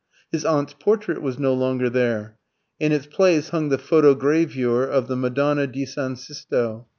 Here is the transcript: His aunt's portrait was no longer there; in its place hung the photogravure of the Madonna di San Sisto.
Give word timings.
His 0.31 0.43
aunt's 0.45 0.73
portrait 0.73 1.21
was 1.21 1.37
no 1.37 1.53
longer 1.53 1.87
there; 1.87 2.35
in 2.79 2.91
its 2.91 3.05
place 3.05 3.49
hung 3.49 3.69
the 3.69 3.77
photogravure 3.77 4.83
of 4.89 5.07
the 5.07 5.15
Madonna 5.15 5.67
di 5.67 5.85
San 5.85 6.15
Sisto. 6.15 6.87